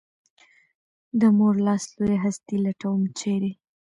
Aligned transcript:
د 1.19 1.21
مور 1.37 1.55
لاس 1.65 1.83
لویه 1.99 2.19
هستي 2.23 2.57
لټوم، 2.65 3.01
چېرې؟ 3.19 3.51